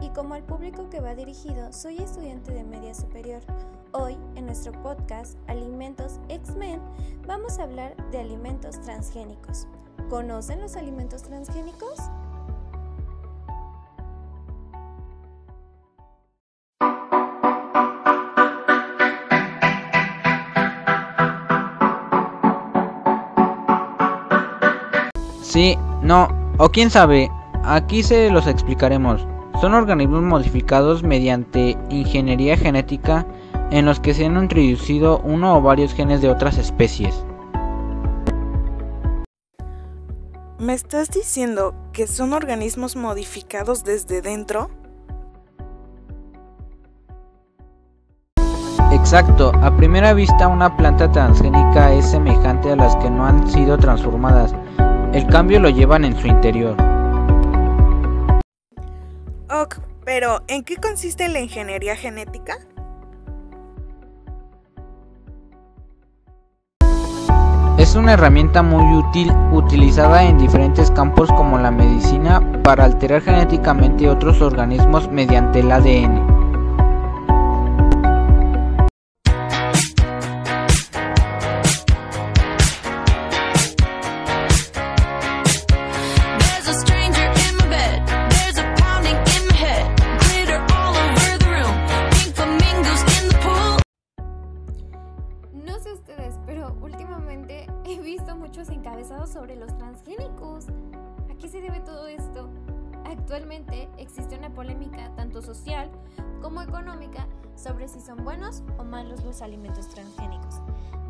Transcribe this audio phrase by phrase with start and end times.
[0.00, 3.42] y como al público que va dirigido, soy estudiante de media superior.
[3.90, 6.80] Hoy, en nuestro podcast Alimentos X-Men,
[7.26, 9.66] vamos a hablar de alimentos transgénicos.
[10.08, 11.98] ¿Conocen los alimentos transgénicos?
[25.42, 26.28] Sí, no,
[26.58, 27.30] o quién sabe,
[27.66, 29.26] aquí se los explicaremos.
[29.60, 33.26] Son organismos modificados mediante ingeniería genética
[33.70, 37.24] en los que se han introducido uno o varios genes de otras especies.
[40.58, 44.70] ¿Me estás diciendo que son organismos modificados desde dentro?
[48.92, 53.76] Exacto, a primera vista una planta transgénica es semejante a las que no han sido
[53.76, 54.54] transformadas,
[55.12, 56.93] el cambio lo llevan en su interior.
[60.04, 62.58] Pero ¿en qué consiste la ingeniería genética?
[67.78, 74.08] Es una herramienta muy útil utilizada en diferentes campos como la medicina para alterar genéticamente
[74.08, 76.33] otros organismos mediante el ADN.
[103.98, 105.90] Existe una polémica tanto social
[106.40, 107.26] como económica
[107.56, 110.60] sobre si son buenos o malos los alimentos transgénicos,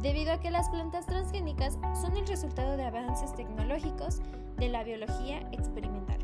[0.01, 4.21] debido a que las plantas transgénicas son el resultado de avances tecnológicos
[4.57, 6.19] de la biología experimental,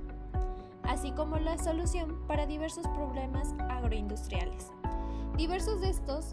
[0.84, 4.70] así como la solución para diversos problemas agroindustriales.
[5.36, 6.32] Diversos de estos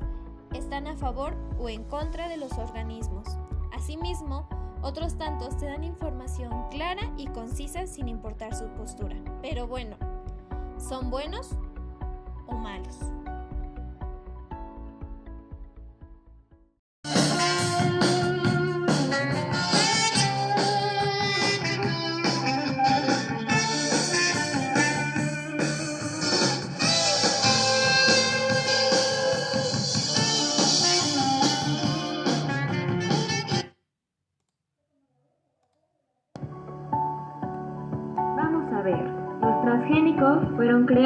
[0.53, 3.27] están a favor o en contra de los organismos.
[3.73, 4.47] Asimismo,
[4.81, 9.15] otros tantos te dan información clara y concisa sin importar su postura.
[9.41, 9.95] Pero bueno,
[10.87, 11.49] ¿son buenos
[12.45, 12.97] o malos?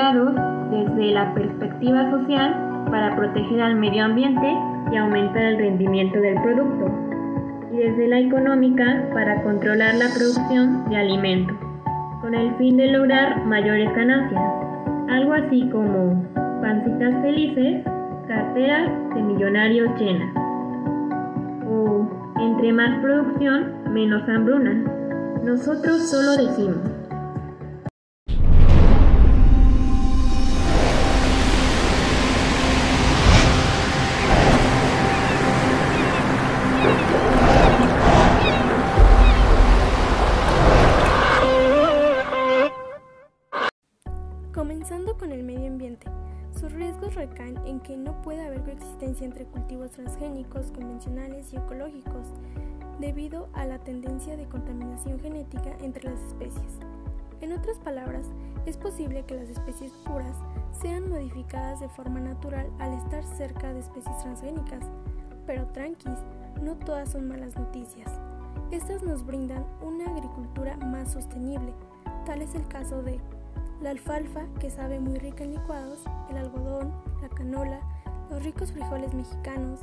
[0.01, 4.51] Desde la perspectiva social para proteger al medio ambiente
[4.91, 6.91] y aumentar el rendimiento del producto,
[7.71, 11.55] y desde la económica para controlar la producción de alimentos,
[12.19, 14.41] con el fin de lograr mayores ganancias,
[15.07, 16.25] algo así como
[16.61, 17.85] pancitas felices,
[18.27, 20.35] carteras de millonarios llenas,
[21.69, 24.83] o entre más producción, menos hambruna.
[25.43, 26.90] Nosotros solo decimos,
[44.91, 46.07] Comenzando con el medio ambiente,
[46.59, 52.27] sus riesgos recaen en que no puede haber coexistencia entre cultivos transgénicos, convencionales y ecológicos,
[52.99, 56.79] debido a la tendencia de contaminación genética entre las especies.
[57.39, 58.25] En otras palabras,
[58.65, 60.35] es posible que las especies puras
[60.73, 64.83] sean modificadas de forma natural al estar cerca de especies transgénicas,
[65.47, 66.19] pero tranquis,
[66.61, 68.11] no todas son malas noticias.
[68.71, 71.71] Estas nos brindan una agricultura más sostenible,
[72.25, 73.21] tal es el caso de
[73.81, 75.99] la alfalfa, que sabe muy rica en licuados,
[76.29, 77.79] el algodón, la canola,
[78.29, 79.79] los ricos frijoles mexicanos,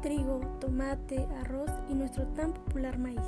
[0.00, 3.20] trigo, tomate, arroz y nuestro tan popular maíz.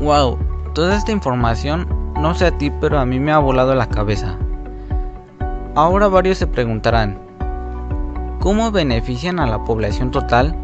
[0.00, 0.38] Wow,
[0.74, 1.86] toda esta información,
[2.20, 4.38] no sé a ti, pero a mí me ha volado la cabeza.
[5.76, 7.18] Ahora varios se preguntarán,
[8.38, 10.54] ¿cómo benefician a la población total?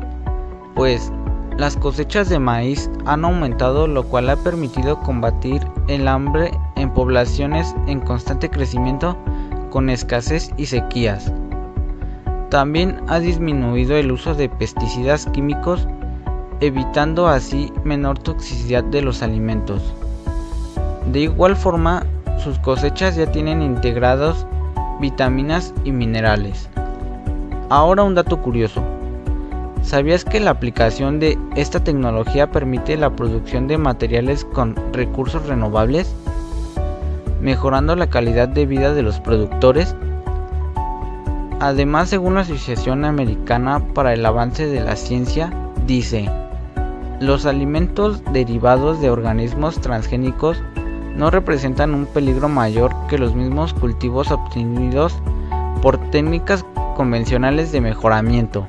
[0.76, 1.12] Pues
[1.58, 7.74] las cosechas de maíz han aumentado lo cual ha permitido combatir el hambre en poblaciones
[7.88, 9.16] en constante crecimiento
[9.70, 11.32] con escasez y sequías.
[12.48, 15.88] También ha disminuido el uso de pesticidas químicos
[16.60, 19.92] evitando así menor toxicidad de los alimentos.
[21.10, 22.06] De igual forma,
[22.38, 24.46] sus cosechas ya tienen integrados
[25.00, 26.68] vitaminas y minerales.
[27.68, 28.82] Ahora un dato curioso.
[29.82, 36.14] ¿Sabías que la aplicación de esta tecnología permite la producción de materiales con recursos renovables,
[37.40, 39.96] mejorando la calidad de vida de los productores?
[41.60, 45.50] Además, según la Asociación Americana para el Avance de la Ciencia,
[45.86, 46.30] dice,
[47.20, 50.62] los alimentos derivados de organismos transgénicos
[51.20, 55.14] no representan un peligro mayor que los mismos cultivos obtenidos
[55.82, 56.64] por técnicas
[56.96, 58.66] convencionales de mejoramiento.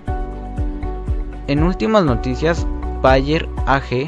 [1.47, 2.67] En últimas noticias,
[3.01, 4.05] Bayer AG,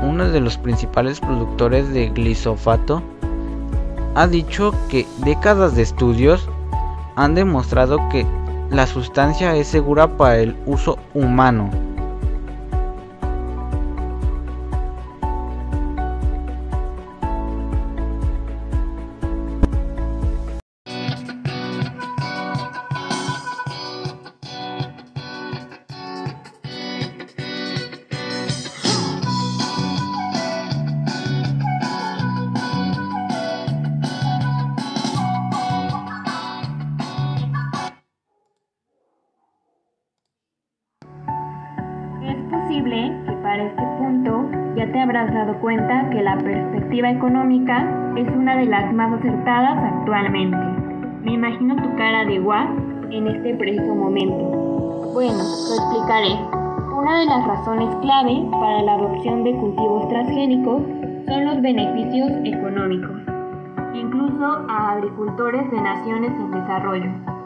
[0.00, 3.02] uno de los principales productores de glisofato,
[4.14, 6.48] ha dicho que décadas de estudios
[7.16, 8.24] han demostrado que
[8.70, 11.70] la sustancia es segura para el uso humano.
[45.06, 50.56] Habrás dado cuenta que la perspectiva económica es una de las más acertadas actualmente.
[51.22, 52.66] Me imagino tu cara de guau
[53.12, 55.12] en este preciso momento.
[55.14, 56.34] Bueno, lo explicaré.
[56.92, 60.82] Una de las razones clave para la adopción de cultivos transgénicos
[61.28, 63.22] son los beneficios económicos,
[63.94, 67.36] incluso a agricultores de naciones en desarrollo.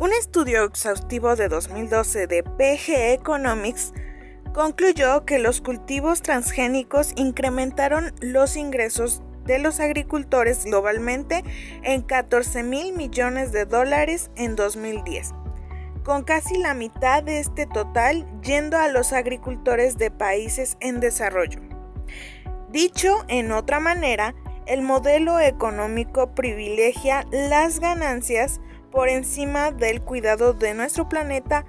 [0.00, 3.94] Un estudio exhaustivo de 2012 de PG Economics
[4.56, 11.44] concluyó que los cultivos transgénicos incrementaron los ingresos de los agricultores globalmente
[11.82, 15.34] en 14 mil millones de dólares en 2010,
[16.04, 21.60] con casi la mitad de este total yendo a los agricultores de países en desarrollo.
[22.70, 30.72] Dicho en otra manera, el modelo económico privilegia las ganancias por encima del cuidado de
[30.72, 31.66] nuestro planeta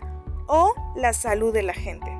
[0.47, 2.16] o la salud de la gente.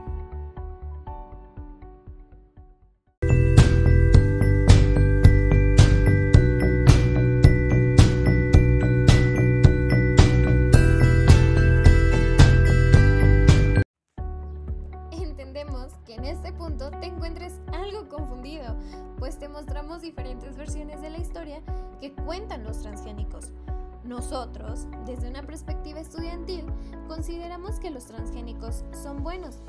[27.57, 29.59] Consideramos que los transgénicos son buenos,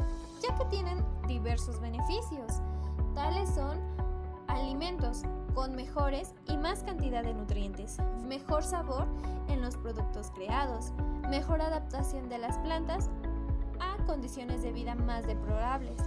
[0.43, 2.61] ya que tienen diversos beneficios.
[3.15, 3.79] Tales son
[4.47, 5.23] alimentos
[5.55, 7.97] con mejores y más cantidad de nutrientes,
[8.27, 9.07] mejor sabor
[9.49, 10.93] en los productos creados,
[11.29, 13.09] mejor adaptación de las plantas
[13.81, 15.99] a condiciones de vida más deplorables,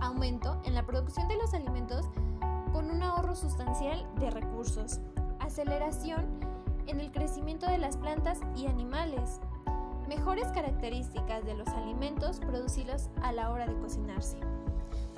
[0.00, 2.06] aumento en la producción de los alimentos
[2.72, 5.00] con un ahorro sustancial de recursos,
[5.38, 6.26] aceleración
[6.86, 9.40] en el crecimiento de las plantas y animales,
[10.08, 14.38] mejores características de los alimentos producidos a la hora de cocinarse,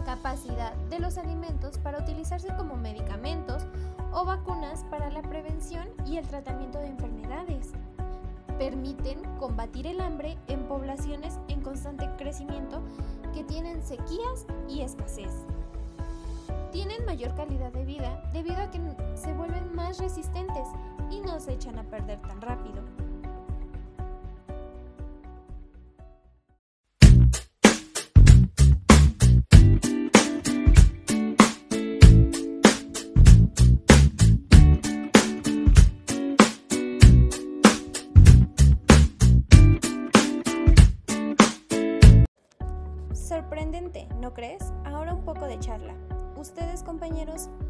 [0.04, 3.64] capacidad de los alimentos para utilizarse como medicamentos
[4.12, 7.72] o vacunas para la prevención y el tratamiento de enfermedades.
[8.58, 12.82] Permiten combatir el hambre en poblaciones en constante crecimiento
[13.34, 15.44] que tienen sequías y escasez
[16.72, 18.80] tienen mayor calidad de vida debido a que
[19.14, 20.68] se vuelven más resistentes
[21.10, 22.82] y no se echan a perder tan rápido.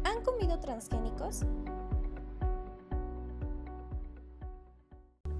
[0.03, 1.45] Han comido transgénicos?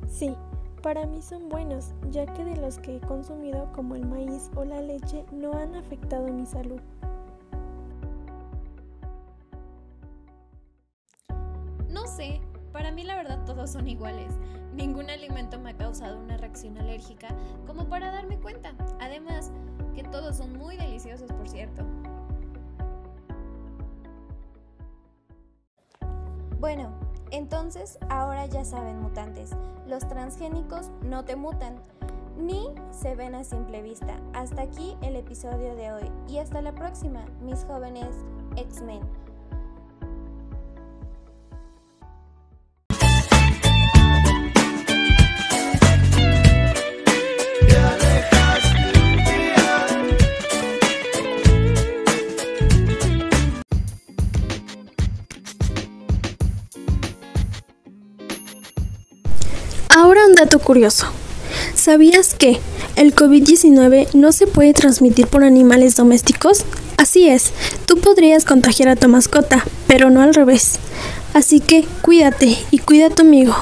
[0.08, 0.36] Sí,
[0.82, 4.66] para mí son buenos, ya que de los que he consumido como el maíz o
[4.66, 6.80] la leche no han afectado mi salud.
[11.90, 14.34] No sé, para mí la verdad todos son iguales.
[14.74, 17.30] Ningún alimento me ha causado una reacción alérgica
[17.66, 18.74] como para darme cuenta.
[19.00, 19.52] Además,
[19.94, 21.84] que todos son muy deliciosos, por cierto.
[26.60, 26.90] Bueno,
[27.32, 29.52] entonces ahora ya saben mutantes,
[29.88, 31.76] los transgénicos no te mutan
[32.38, 34.20] ni se ven a simple vista.
[34.34, 38.10] Hasta aquí el episodio de hoy y hasta la próxima, mis jóvenes
[38.58, 39.02] X-Men.
[60.40, 61.08] Dato curioso.
[61.76, 62.60] ¿Sabías que
[62.96, 66.64] el COVID-19 no se puede transmitir por animales domésticos?
[66.98, 67.52] Así es,
[67.86, 70.80] tú podrías contagiar a tu mascota, pero no al revés.
[71.34, 73.56] Así que cuídate y cuida a tu amigo.